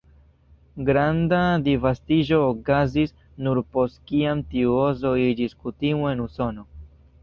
Granda 0.87 1.41
disvastiĝo 1.67 2.41
okazis 2.47 3.15
nur 3.49 3.63
post 3.77 4.03
kiam 4.11 4.45
tiu 4.55 4.77
uzo 4.89 5.17
iĝis 5.31 5.59
kutimo 5.65 6.15
en 6.17 6.31
Usono. 6.31 6.73